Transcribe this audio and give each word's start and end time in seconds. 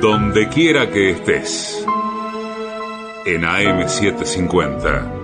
Donde 0.00 0.48
quiera 0.48 0.90
que 0.90 1.10
estés. 1.10 1.84
En 3.26 3.42
AM750. 3.42 5.20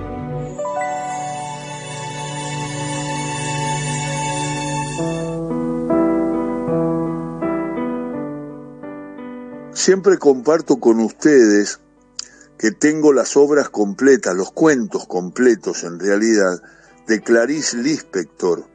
Siempre 9.72 10.18
comparto 10.18 10.76
con 10.76 11.00
ustedes 11.00 11.80
que 12.58 12.70
tengo 12.70 13.14
las 13.14 13.34
obras 13.38 13.70
completas, 13.70 14.36
los 14.36 14.52
cuentos 14.52 15.06
completos 15.06 15.84
en 15.84 15.98
realidad, 15.98 16.60
de 17.06 17.22
Clarice 17.22 17.78
Lispector, 17.78 18.66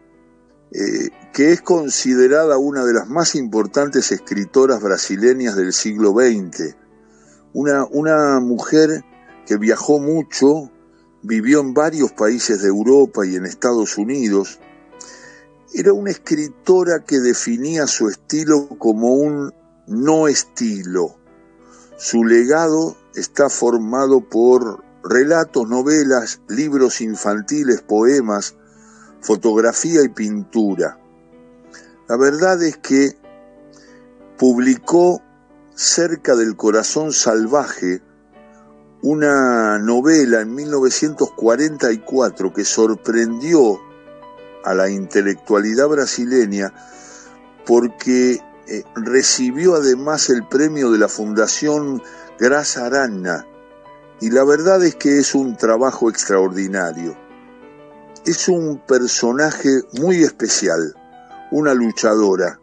eh, 0.74 1.10
que 1.34 1.52
es 1.52 1.62
considerada 1.62 2.58
una 2.58 2.86
de 2.86 2.94
las 2.94 3.08
más 3.08 3.36
importantes 3.36 4.12
escritoras 4.12 4.82
brasileñas 4.82 5.58
del 5.58 5.74
siglo 5.74 6.12
XX. 6.12 6.76
Una, 7.54 7.86
una 7.92 8.40
mujer 8.40 9.04
que 9.46 9.58
viajó 9.58 10.00
mucho, 10.00 10.72
vivió 11.24 11.60
en 11.60 11.74
varios 11.74 12.14
países 12.14 12.62
de 12.62 12.70
Europa 12.70 13.26
y 13.26 13.36
en 13.36 13.46
Estados 13.46 13.98
Unidos. 13.98 14.60
Era 15.74 15.92
una 15.92 16.12
escritora 16.12 17.04
que 17.06 17.20
definía 17.20 17.86
su 17.86 18.08
estilo 18.08 18.70
como 18.78 19.14
un 19.14 19.54
no 19.88 20.30
estilo. 20.30 21.18
Su 21.98 22.24
legado 22.24 22.96
está 23.14 23.50
formado 23.50 24.22
por 24.22 24.84
relatos, 25.04 25.68
novelas, 25.68 26.42
libros 26.48 27.02
infantiles, 27.02 27.82
poemas, 27.82 28.56
fotografía 29.22 30.04
y 30.04 30.10
pintura. 30.10 31.00
La 32.08 32.18
verdad 32.18 32.62
es 32.62 32.78
que 32.78 33.18
publicó 34.38 35.22
Cerca 35.76 36.36
del 36.36 36.56
Corazón 36.56 37.14
Salvaje, 37.14 38.02
una 39.02 39.80
novela 39.80 40.42
en 40.42 40.54
1944 40.54 42.54
que 42.54 42.66
sorprendió 42.66 43.80
a 44.64 44.76
la 44.76 44.90
intelectualidad 44.90 45.88
brasileña 45.88 46.72
porque 47.66 48.40
eh, 48.68 48.84
recibió 48.96 49.76
además 49.76 50.30
el 50.30 50.48
premio 50.48 50.92
de 50.92 51.00
la 51.00 51.08
Fundación 51.08 52.02
Grasa 52.40 52.86
Arana 52.86 53.48
y 54.20 54.30
la 54.30 54.44
verdad 54.44 54.84
es 54.84 54.96
que 54.96 55.18
es 55.18 55.34
un 55.34 55.58
trabajo 55.58 56.10
extraordinario. 56.10 57.31
Es 58.24 58.48
un 58.50 58.78
personaje 58.86 59.82
muy 60.00 60.22
especial, 60.22 60.94
una 61.50 61.74
luchadora, 61.74 62.60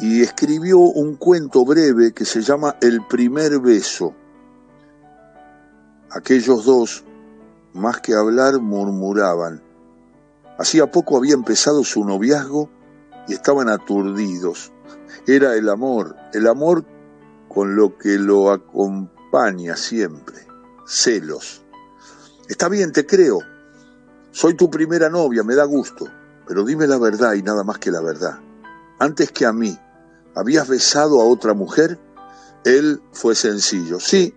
y 0.00 0.22
escribió 0.22 0.78
un 0.78 1.16
cuento 1.16 1.62
breve 1.66 2.14
que 2.14 2.24
se 2.24 2.40
llama 2.40 2.76
El 2.80 3.06
primer 3.06 3.60
beso. 3.60 4.14
Aquellos 6.10 6.64
dos, 6.64 7.04
más 7.74 8.00
que 8.00 8.14
hablar, 8.14 8.60
murmuraban. 8.60 9.62
Hacía 10.58 10.90
poco 10.90 11.18
había 11.18 11.34
empezado 11.34 11.84
su 11.84 12.02
noviazgo 12.02 12.70
y 13.28 13.34
estaban 13.34 13.68
aturdidos. 13.68 14.72
Era 15.26 15.54
el 15.54 15.68
amor, 15.68 16.16
el 16.32 16.46
amor 16.46 16.86
con 17.46 17.76
lo 17.76 17.98
que 17.98 18.16
lo 18.16 18.52
acompaña 18.52 19.76
siempre, 19.76 20.46
celos. 20.86 21.62
Está 22.48 22.70
bien, 22.70 22.90
te 22.92 23.04
creo. 23.04 23.40
Soy 24.30 24.54
tu 24.54 24.70
primera 24.70 25.08
novia, 25.08 25.42
me 25.42 25.54
da 25.54 25.64
gusto, 25.64 26.06
pero 26.46 26.64
dime 26.64 26.86
la 26.86 26.98
verdad 26.98 27.34
y 27.34 27.42
nada 27.42 27.64
más 27.64 27.78
que 27.78 27.90
la 27.90 28.00
verdad. 28.00 28.38
Antes 28.98 29.32
que 29.32 29.46
a 29.46 29.52
mí, 29.52 29.78
¿habías 30.34 30.68
besado 30.68 31.20
a 31.20 31.24
otra 31.24 31.54
mujer? 31.54 31.98
Él 32.64 33.00
fue 33.12 33.34
sencillo. 33.34 34.00
Sí, 34.00 34.34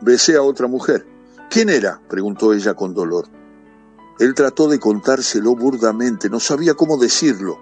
besé 0.00 0.36
a 0.36 0.42
otra 0.42 0.66
mujer. 0.66 1.06
¿Quién 1.50 1.68
era? 1.68 2.00
preguntó 2.08 2.52
ella 2.52 2.74
con 2.74 2.94
dolor. 2.94 3.26
Él 4.18 4.34
trató 4.34 4.68
de 4.68 4.80
contárselo 4.80 5.54
burdamente, 5.54 6.28
no 6.28 6.40
sabía 6.40 6.74
cómo 6.74 6.98
decirlo. 6.98 7.58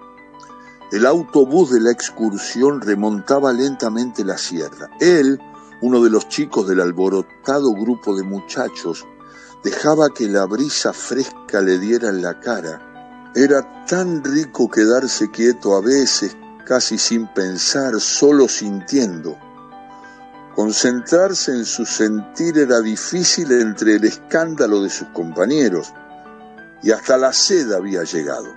El 0.91 1.05
autobús 1.05 1.71
de 1.71 1.81
la 1.81 1.91
excursión 1.91 2.81
remontaba 2.81 3.53
lentamente 3.53 4.25
la 4.25 4.37
sierra. 4.37 4.89
Él, 4.99 5.39
uno 5.81 6.01
de 6.01 6.09
los 6.09 6.27
chicos 6.29 6.67
del 6.67 6.81
alborotado 6.81 7.73
grupo 7.73 8.15
de 8.15 8.23
muchachos, 8.23 9.05
dejaba 9.69 10.13
que 10.13 10.29
la 10.29 10.45
brisa 10.45 10.93
fresca 10.93 11.59
le 11.59 11.77
diera 11.77 12.07
en 12.07 12.21
la 12.21 12.39
cara. 12.39 13.31
Era 13.35 13.85
tan 13.85 14.23
rico 14.23 14.69
quedarse 14.69 15.29
quieto 15.29 15.75
a 15.75 15.81
veces, 15.81 16.37
casi 16.65 16.97
sin 16.97 17.27
pensar, 17.33 17.99
solo 17.99 18.47
sintiendo. 18.47 19.37
Concentrarse 20.55 21.51
en 21.51 21.65
su 21.65 21.85
sentir 21.85 22.57
era 22.57 22.79
difícil 22.79 23.51
entre 23.51 23.95
el 23.95 24.05
escándalo 24.05 24.81
de 24.81 24.89
sus 24.89 25.09
compañeros, 25.09 25.93
y 26.81 26.91
hasta 26.91 27.17
la 27.17 27.33
sed 27.33 27.73
había 27.73 28.03
llegado 28.03 28.47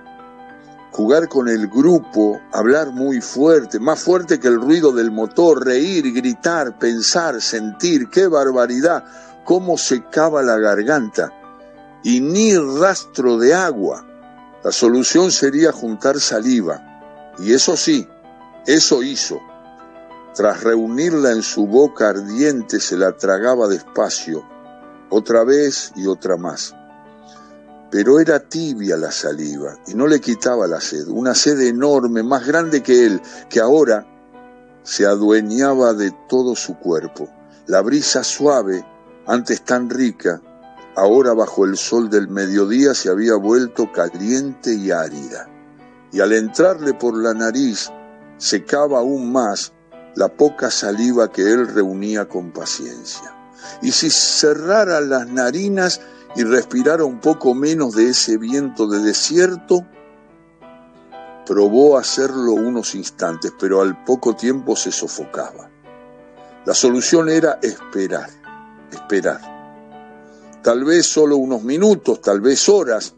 jugar 0.91 1.29
con 1.29 1.47
el 1.47 1.67
grupo, 1.69 2.41
hablar 2.51 2.91
muy 2.91 3.21
fuerte, 3.21 3.79
más 3.79 4.03
fuerte 4.03 4.41
que 4.41 4.49
el 4.49 4.59
ruido 4.59 4.91
del 4.91 5.09
motor, 5.09 5.65
reír, 5.65 6.13
gritar, 6.13 6.77
pensar, 6.77 7.41
sentir, 7.41 8.09
qué 8.09 8.27
barbaridad, 8.27 9.05
cómo 9.45 9.77
secaba 9.77 10.41
la 10.41 10.57
garganta, 10.57 11.31
y 12.03 12.19
ni 12.19 12.55
rastro 12.57 13.37
de 13.37 13.53
agua. 13.53 14.07
La 14.63 14.71
solución 14.71 15.31
sería 15.31 15.71
juntar 15.71 16.19
saliva, 16.19 17.33
y 17.39 17.53
eso 17.53 17.75
sí, 17.77 18.07
eso 18.65 19.03
hizo. 19.03 19.39
Tras 20.35 20.63
reunirla 20.63 21.31
en 21.31 21.41
su 21.41 21.67
boca 21.67 22.09
ardiente 22.09 22.79
se 22.79 22.97
la 22.97 23.17
tragaba 23.17 23.67
despacio, 23.67 24.43
otra 25.09 25.43
vez 25.43 25.91
y 25.95 26.07
otra 26.07 26.37
más 26.37 26.73
pero 27.91 28.21
era 28.21 28.39
tibia 28.39 28.95
la 28.95 29.11
saliva 29.11 29.77
y 29.85 29.93
no 29.93 30.07
le 30.07 30.21
quitaba 30.21 30.65
la 30.65 30.79
sed, 30.79 31.07
una 31.09 31.35
sed 31.35 31.59
enorme, 31.59 32.23
más 32.23 32.47
grande 32.47 32.81
que 32.81 33.05
él, 33.05 33.21
que 33.49 33.59
ahora 33.59 34.07
se 34.81 35.05
adueñaba 35.05 35.93
de 35.93 36.11
todo 36.29 36.55
su 36.55 36.77
cuerpo. 36.79 37.29
La 37.67 37.81
brisa 37.81 38.23
suave, 38.23 38.85
antes 39.27 39.63
tan 39.63 39.89
rica, 39.89 40.41
ahora 40.95 41.33
bajo 41.33 41.65
el 41.65 41.77
sol 41.77 42.09
del 42.09 42.27
mediodía 42.27 42.93
se 42.93 43.09
había 43.09 43.35
vuelto 43.35 43.91
caliente 43.91 44.73
y 44.73 44.91
árida, 44.91 45.47
y 46.11 46.19
al 46.19 46.33
entrarle 46.33 46.93
por 46.93 47.17
la 47.17 47.33
nariz 47.33 47.89
secaba 48.37 48.99
aún 48.99 49.31
más 49.31 49.73
la 50.15 50.27
poca 50.27 50.69
saliva 50.71 51.31
que 51.31 51.43
él 51.43 51.67
reunía 51.67 52.27
con 52.27 52.51
paciencia. 52.51 53.35
Y 53.81 53.91
si 53.91 54.09
cerrara 54.09 54.99
las 54.99 55.27
narinas, 55.27 56.01
y 56.35 56.43
respirara 56.43 57.03
un 57.03 57.19
poco 57.19 57.53
menos 57.53 57.95
de 57.95 58.09
ese 58.09 58.37
viento 58.37 58.87
de 58.87 58.99
desierto, 58.99 59.85
probó 61.45 61.97
hacerlo 61.97 62.53
unos 62.53 62.95
instantes, 62.95 63.51
pero 63.59 63.81
al 63.81 64.03
poco 64.03 64.35
tiempo 64.35 64.75
se 64.75 64.91
sofocaba. 64.91 65.69
La 66.65 66.73
solución 66.73 67.29
era 67.29 67.59
esperar, 67.61 68.29
esperar. 68.91 69.41
Tal 70.63 70.83
vez 70.83 71.05
solo 71.05 71.37
unos 71.37 71.63
minutos, 71.63 72.21
tal 72.21 72.41
vez 72.41 72.69
horas, 72.69 73.15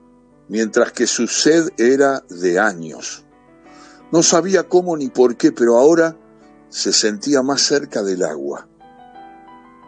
mientras 0.47 0.91
que 0.91 1.07
su 1.07 1.27
sed 1.27 1.69
era 1.77 2.23
de 2.29 2.59
años. 2.59 3.25
No 4.11 4.23
sabía 4.23 4.63
cómo 4.69 4.95
ni 4.95 5.09
por 5.09 5.35
qué, 5.35 5.51
pero 5.51 5.77
ahora 5.77 6.15
se 6.69 6.93
sentía 6.93 7.41
más 7.41 7.61
cerca 7.61 8.01
del 8.03 8.23
agua 8.23 8.67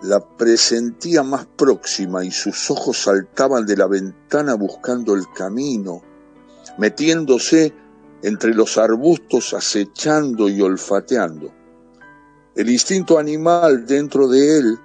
la 0.06 0.20
presentía 0.20 1.24
más 1.24 1.46
próxima 1.46 2.24
y 2.24 2.32
sus 2.32 2.70
ojos 2.70 2.98
saltaban 2.98 3.66
de 3.66 3.78
la 3.78 3.88
ventana 3.88 4.56
buscando 4.56 5.16
el 5.16 5.24
camino, 5.34 6.02
metiéndose 6.78 7.74
entre 8.22 8.54
los 8.54 8.78
arbustos, 8.78 9.54
acechando 9.54 10.48
y 10.50 10.62
olfateando. 10.62 11.52
El 12.56 12.70
instinto 12.70 13.18
animal 13.18 13.86
dentro 13.86 14.28
de 14.28 14.58
él 14.58 14.80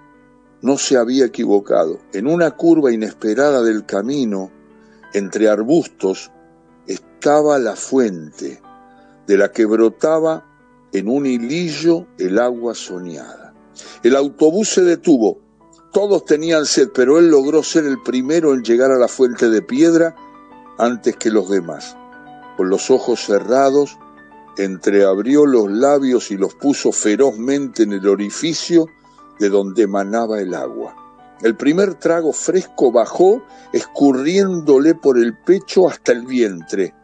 no 0.63 0.79
se 0.79 0.97
había 0.97 1.27
equivocado. 1.27 2.01
En 2.13 2.27
una 2.27 2.53
curva 2.53 2.93
inesperada 2.93 3.63
del 3.63 3.87
camino, 3.87 4.51
entre 5.15 5.49
arbustos, 5.49 6.31
estaba 6.87 7.59
la 7.59 7.77
fuente, 7.77 8.61
de 9.27 9.37
la 9.37 9.53
que 9.53 9.65
brotaba 9.65 10.47
en 10.93 11.09
un 11.09 11.27
hilillo 11.27 12.07
el 12.19 12.39
agua 12.39 12.75
soñada. 12.75 13.55
El 14.03 14.17
autobús 14.17 14.71
se 14.71 14.83
detuvo. 14.83 15.39
Todos 15.93 16.25
tenían 16.25 16.67
sed, 16.67 16.91
pero 16.95 17.19
él 17.19 17.31
logró 17.31 17.63
ser 17.63 17.85
el 17.85 18.03
primero 18.03 18.55
en 18.55 18.63
llegar 18.63 18.91
a 18.91 18.99
la 18.99 19.09
fuente 19.09 19.51
de 19.51 19.63
piedra 19.63 20.15
antes 20.79 21.17
que 21.17 21.31
los 21.31 21.49
demás. 21.49 21.97
Con 22.57 22.69
los 22.69 22.91
ojos 22.91 23.21
cerrados, 23.25 23.99
entreabrió 24.57 25.47
los 25.47 25.71
labios 25.71 26.31
y 26.31 26.37
los 26.37 26.55
puso 26.55 26.93
ferozmente 26.93 27.85
en 27.85 27.93
el 27.93 28.07
orificio 28.07 28.87
de 29.41 29.49
donde 29.49 29.83
emanaba 29.83 30.41
el 30.41 30.55
agua. 30.55 30.95
El 31.43 31.57
primer 31.57 31.95
trago 31.95 32.33
fresco 32.33 32.93
bajó, 32.93 33.43
escurriéndole 33.73 34.95
por 34.95 35.19
el 35.19 35.37
pecho 35.39 35.89
hasta 35.89 36.13
el 36.13 36.27
vientre. 36.27 36.95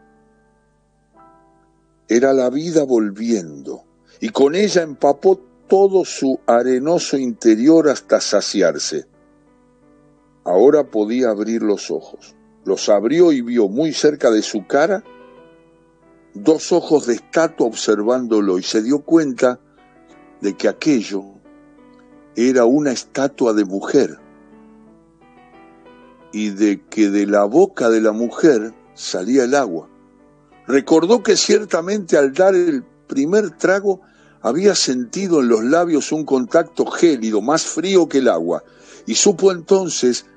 Era 2.07 2.31
la 2.31 2.49
vida 2.49 2.83
volviendo, 2.83 3.83
y 4.21 4.29
con 4.29 4.55
ella 4.55 4.83
empapó 4.83 5.41
todo 5.67 6.05
su 6.05 6.39
arenoso 6.45 7.17
interior 7.17 7.89
hasta 7.89 8.21
saciarse. 8.21 9.07
Ahora 10.45 10.89
podía 10.89 11.31
abrir 11.31 11.63
los 11.63 11.91
ojos. 11.91 12.35
Los 12.63 12.87
abrió 12.87 13.33
y 13.33 13.41
vio 13.41 13.67
muy 13.67 13.91
cerca 13.91 14.31
de 14.31 14.41
su 14.41 14.65
cara 14.65 15.03
dos 16.43 16.71
ojos 16.71 17.07
de 17.07 17.15
estatua 17.15 17.67
observándolo 17.67 18.59
y 18.59 18.63
se 18.63 18.81
dio 18.81 18.99
cuenta 18.99 19.59
de 20.41 20.55
que 20.55 20.67
aquello 20.67 21.23
era 22.37 22.65
una 22.65 22.91
estatua 22.91 23.53
de 23.53 23.65
mujer 23.65 24.19
y 26.31 26.51
de 26.51 26.85
que 26.87 27.09
de 27.09 27.25
la 27.25 27.45
boca 27.45 27.89
de 27.89 27.99
la 27.99 28.11
mujer 28.11 28.75
salía 28.93 29.45
el 29.45 29.55
agua. 29.55 29.89
Recordó 30.67 31.23
que 31.23 31.35
ciertamente 31.35 32.15
al 32.15 32.33
dar 32.33 32.53
el 32.53 32.83
primer 33.07 33.57
trago 33.57 34.01
había 34.41 34.75
sentido 34.75 35.39
en 35.39 35.47
los 35.47 35.63
labios 35.63 36.11
un 36.11 36.25
contacto 36.25 36.85
gélido, 36.85 37.41
más 37.41 37.65
frío 37.65 38.07
que 38.07 38.19
el 38.19 38.27
agua, 38.27 38.63
y 39.07 39.15
supo 39.15 39.51
entonces 39.51 40.27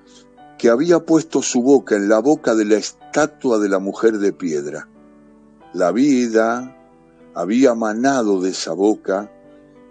que 0.56 0.70
había 0.70 1.00
puesto 1.00 1.42
su 1.42 1.62
boca 1.62 1.96
en 1.96 2.08
la 2.08 2.20
boca 2.20 2.54
de 2.54 2.64
la 2.64 2.76
estatua 2.76 3.58
de 3.58 3.68
la 3.68 3.78
mujer 3.78 4.18
de 4.18 4.32
piedra. 4.32 4.88
La 5.74 5.92
vida 5.92 6.74
había 7.34 7.74
manado 7.74 8.40
de 8.40 8.50
esa 8.50 8.72
boca, 8.72 9.30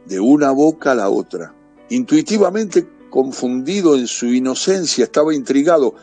de 0.07 0.19
una 0.19 0.49
boca 0.49 0.93
a 0.93 0.95
la 0.95 1.09
otra. 1.09 1.53
Intuitivamente 1.89 2.87
confundido 3.09 3.95
en 3.95 4.07
su 4.07 4.27
inocencia, 4.27 5.05
estaba 5.05 5.33
intrigado. 5.33 5.95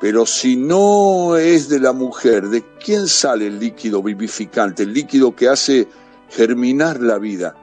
Pero 0.00 0.26
si 0.26 0.56
no 0.56 1.36
es 1.36 1.68
de 1.68 1.80
la 1.80 1.92
mujer, 1.92 2.48
¿de 2.48 2.62
quién 2.84 3.08
sale 3.08 3.46
el 3.48 3.58
líquido 3.58 4.02
vivificante, 4.02 4.84
el 4.84 4.92
líquido 4.92 5.34
que 5.34 5.48
hace 5.48 5.88
germinar 6.28 7.00
la 7.00 7.18
vida? 7.18 7.56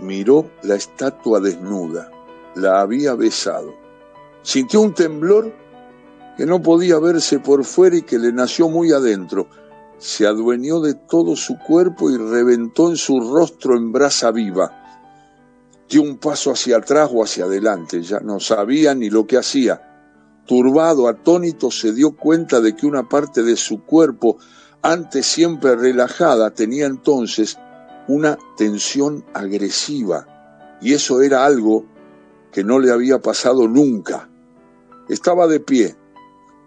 Miró 0.00 0.50
la 0.62 0.76
estatua 0.76 1.40
desnuda, 1.40 2.10
la 2.54 2.80
había 2.80 3.14
besado. 3.14 3.74
Sintió 4.42 4.80
un 4.80 4.94
temblor 4.94 5.52
que 6.36 6.46
no 6.46 6.62
podía 6.62 6.98
verse 6.98 7.38
por 7.38 7.64
fuera 7.64 7.96
y 7.96 8.02
que 8.02 8.18
le 8.18 8.32
nació 8.32 8.68
muy 8.68 8.92
adentro. 8.92 9.48
Se 9.98 10.26
adueñó 10.26 10.80
de 10.80 10.94
todo 10.94 11.36
su 11.36 11.58
cuerpo 11.58 12.10
y 12.10 12.16
reventó 12.16 12.90
en 12.90 12.96
su 12.96 13.20
rostro 13.20 13.76
en 13.76 13.92
brasa 13.92 14.32
viva 14.32 14.81
dio 15.92 16.00
un 16.00 16.16
paso 16.16 16.52
hacia 16.52 16.78
atrás 16.78 17.10
o 17.12 17.22
hacia 17.22 17.44
adelante, 17.44 18.02
ya 18.02 18.20
no 18.20 18.40
sabía 18.40 18.94
ni 18.94 19.10
lo 19.10 19.26
que 19.26 19.36
hacía. 19.36 20.40
Turbado, 20.46 21.06
atónito, 21.06 21.70
se 21.70 21.92
dio 21.92 22.16
cuenta 22.16 22.62
de 22.62 22.74
que 22.74 22.86
una 22.86 23.10
parte 23.10 23.42
de 23.42 23.56
su 23.56 23.84
cuerpo, 23.84 24.38
antes 24.80 25.26
siempre 25.26 25.76
relajada, 25.76 26.52
tenía 26.52 26.86
entonces 26.86 27.58
una 28.08 28.38
tensión 28.56 29.22
agresiva, 29.34 30.78
y 30.80 30.94
eso 30.94 31.20
era 31.20 31.44
algo 31.44 31.84
que 32.52 32.64
no 32.64 32.78
le 32.78 32.90
había 32.90 33.20
pasado 33.20 33.68
nunca. 33.68 34.30
Estaba 35.10 35.46
de 35.46 35.60
pie, 35.60 35.94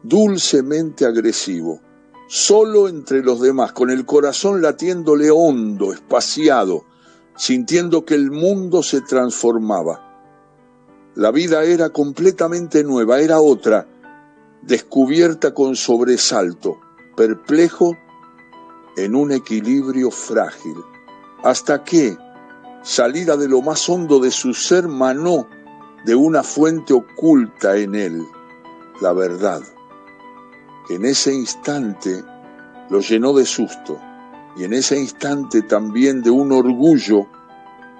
dulcemente 0.03 1.03
agresivo, 1.03 1.81
solo 2.29 2.87
entre 2.87 3.23
los 3.23 3.41
demás, 3.41 3.71
con 3.73 3.89
el 3.89 4.05
corazón 4.05 4.61
latiéndole 4.61 5.31
hondo, 5.31 5.93
espaciado, 5.93 6.85
sintiendo 7.35 8.05
que 8.05 8.15
el 8.15 8.31
mundo 8.31 8.81
se 8.83 9.01
transformaba. 9.01 10.01
La 11.15 11.31
vida 11.31 11.63
era 11.63 11.89
completamente 11.89 12.83
nueva, 12.83 13.19
era 13.19 13.39
otra, 13.39 13.87
descubierta 14.61 15.53
con 15.53 15.75
sobresalto, 15.75 16.79
perplejo 17.15 17.95
en 18.97 19.15
un 19.15 19.31
equilibrio 19.31 20.11
frágil, 20.11 20.75
hasta 21.43 21.83
que, 21.83 22.17
salida 22.83 23.37
de 23.37 23.47
lo 23.47 23.61
más 23.61 23.87
hondo 23.89 24.19
de 24.19 24.31
su 24.31 24.53
ser, 24.53 24.87
manó 24.87 25.47
de 26.05 26.15
una 26.15 26.43
fuente 26.43 26.93
oculta 26.93 27.77
en 27.77 27.95
él, 27.95 28.25
la 29.01 29.13
verdad, 29.13 29.61
en 30.89 31.05
ese 31.05 31.33
instante 31.33 32.23
lo 32.89 32.99
llenó 32.99 33.33
de 33.33 33.45
susto 33.45 33.99
y 34.55 34.63
en 34.63 34.73
ese 34.73 34.97
instante 34.97 35.61
también 35.61 36.21
de 36.21 36.29
un 36.29 36.51
orgullo 36.51 37.27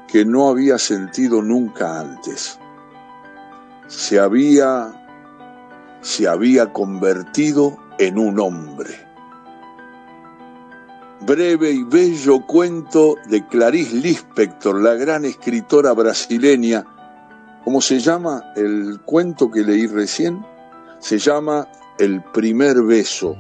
que 0.08 0.26
no 0.26 0.48
había 0.48 0.78
sentido 0.78 1.42
nunca 1.42 2.00
antes. 2.00 2.60
Se 3.88 4.20
había, 4.20 4.94
se 6.02 6.28
había 6.28 6.72
convertido 6.72 7.78
en 8.00 8.18
un 8.18 8.40
hombre. 8.40 9.06
Breve 11.22 11.72
y 11.72 11.84
bello 11.84 12.46
cuento 12.46 13.16
de 13.28 13.46
Clarice 13.48 13.96
Lispector, 13.96 14.80
la 14.82 14.94
gran 14.94 15.26
escritora 15.26 15.92
brasileña. 15.94 16.86
¿Cómo 17.64 17.82
se 17.82 18.00
llama 18.00 18.54
el 18.56 19.02
cuento 19.04 19.50
que 19.50 19.62
leí 19.62 19.88
recién? 19.88 20.46
Se 21.00 21.18
llama 21.18 21.68
El 21.98 22.24
primer 22.24 22.82
beso 22.84 23.36